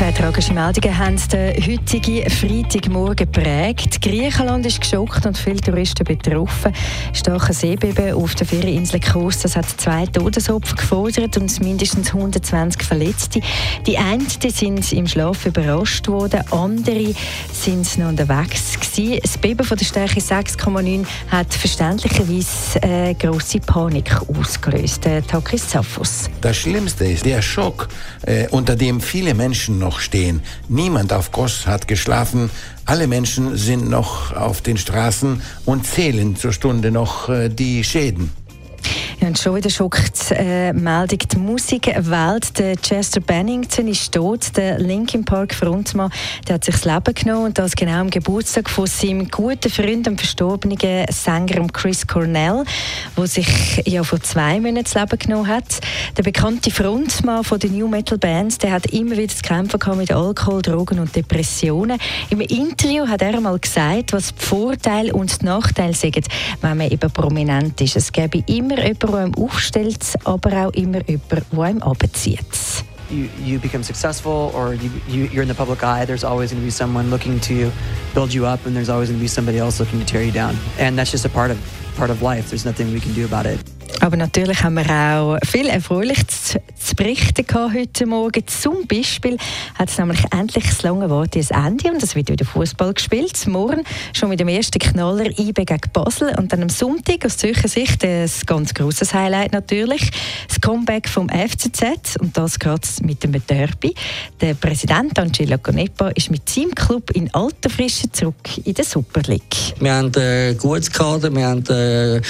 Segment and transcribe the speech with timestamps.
[0.00, 4.00] Zwei tragische Meldungen haben den heutigen Freitagmorgen geprägt.
[4.00, 6.72] Griechenland ist geschockt und viele Touristen betroffen.
[7.12, 13.42] Starke Seebeben auf der Ferieninsel Kos das hat zwei Todesopfer gefordert und mindestens 120 Verletzte.
[13.86, 17.12] Die einen sind im Schlaf überrascht worden, andere
[17.52, 19.18] sind noch unterwegs gewesen.
[19.20, 25.06] Das Beben von der Stärke 6,9 hat verständlicherweise eine grosse Panik ausgelöst.
[25.28, 26.30] Takis Zafos.
[26.40, 27.88] Das Schlimmste ist der Schock,
[28.22, 30.40] äh, unter dem viele Menschen noch noch stehen.
[30.68, 32.48] Niemand auf Kos hat geschlafen.
[32.84, 38.30] Alle Menschen sind noch auf den Straßen und zählen zur Stunde noch äh, die Schäden.
[39.30, 42.58] Und schon wieder schockt äh, Meldung die Musikwelt.
[42.58, 44.56] Der Chester Bennington ist tot.
[44.56, 46.10] Der Linkin Park Frontmann
[46.48, 50.04] der hat sich das Leben genommen und das genau am Geburtstag von seinem guten Freund,
[50.06, 52.64] dem verstorbenen Sänger Chris Cornell,
[53.16, 53.46] der sich
[53.86, 55.78] ja vor zwei Monaten das Leben genommen hat.
[56.16, 60.10] Der bekannte Frontmann von der New Metal Bands, der hat immer wieder zu kämpfen mit
[60.10, 62.00] Alkohol, Drogen und Depressionen.
[62.30, 66.26] Im Interview hat er einmal gesagt, was die Vorteile und die Nachteile sind,
[66.62, 67.94] wenn man eben prominent ist.
[67.94, 72.40] Es gäbe immer jemanden, der einem aufstellt, aber auch immer jemand, der einem abzieht.
[73.10, 76.62] You, you become successful or you, you, you're in the public eye, there's always going
[76.62, 77.72] to be someone looking to
[78.14, 80.30] build you up and there's always going to be somebody else looking to tear you
[80.30, 80.56] down.
[80.78, 81.58] And that's just a part of,
[81.96, 82.50] part of life.
[82.50, 83.58] There's nothing we can do about it.
[84.00, 86.56] Aber natürlich haben wir auch viel Erfreuliches
[86.90, 88.44] zu berichten heute Morgen.
[88.48, 89.36] Zum Beispiel
[89.78, 93.46] hat es nämlich endlich das lange Wort ein Ende und es wird wieder Fußball gespielt.
[93.46, 97.68] Morgen schon mit dem ersten Knaller IB gegen Basel und dann am Sonntag aus Zürcher
[97.68, 100.10] Sicht ein ganz grosses Highlight natürlich.
[100.48, 103.94] Das Comeback vom FCZ und das gerade mit dem Derby.
[104.40, 109.20] Der Präsident Angelo Canepa ist mit seinem Club in alter Frische zurück in der Super
[109.28, 109.74] League.
[109.78, 112.20] Wir haben ein gutes Kader, wir haben äh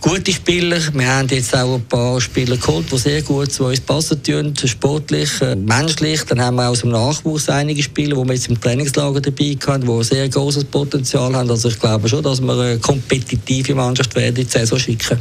[0.00, 0.78] gute Spieler.
[0.92, 4.54] Wir haben jetzt auch ein paar Spieler geholt, die sehr gut zu uns passen tun,
[4.64, 6.24] sportlich, äh, menschlich.
[6.24, 9.86] Dann haben wir aus dem Nachwuchs einige Spieler, die wir jetzt im Trainingslager dabei haben,
[9.86, 11.50] die sehr großes Potenzial haben.
[11.50, 15.18] Also ich glaube schon, dass wir eine kompetitive Mannschaft werden in die Saison schicken.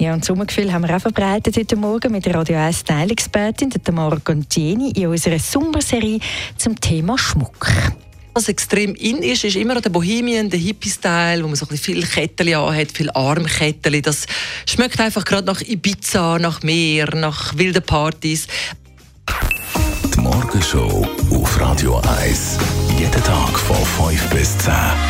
[0.00, 4.16] Ja, und Sommergefühl haben wir auch verbreitet heute Morgen mit der Radio 1 Teilexpertin Tamara
[4.24, 6.20] Gontieni in unserer Sommerserie
[6.56, 7.66] zum Thema Schmuck.
[8.32, 11.96] Was extrem in ist, ist immer der Bohemian, der Hippie-Style, wo man so ein bisschen
[11.96, 14.02] viel Kettchen anhat, viel Armkettchen.
[14.02, 14.26] Das
[14.68, 18.46] schmeckt einfach gerade nach Ibiza, nach Meer, nach wilden Partys.
[20.14, 22.58] Die Morgenshow auf Radio 1.
[22.98, 25.09] Jeden Tag von 5 bis 10.